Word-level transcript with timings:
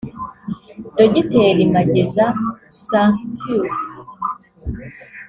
Dogiteri 0.95 1.63
Mageza 1.73 2.25
Sanctus 2.85 3.77